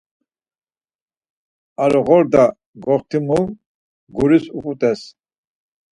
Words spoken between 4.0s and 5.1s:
guris uğut̆es.